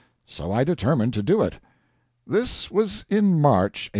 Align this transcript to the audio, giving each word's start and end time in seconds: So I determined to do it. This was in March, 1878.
So 0.25 0.51
I 0.51 0.63
determined 0.63 1.13
to 1.13 1.21
do 1.21 1.43
it. 1.43 1.59
This 2.25 2.71
was 2.71 3.05
in 3.07 3.39
March, 3.39 3.87
1878. 3.87 3.89